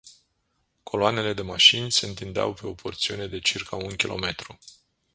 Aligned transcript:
Coloanele 0.83 1.33
de 1.33 1.41
mașini 1.41 1.91
se 1.91 2.05
întindeau 2.05 2.53
pe 2.53 2.67
o 2.67 2.73
porțiune 2.73 3.27
de 3.27 3.39
circa 3.39 3.75
un 3.75 3.95
kilometru. 3.95 4.59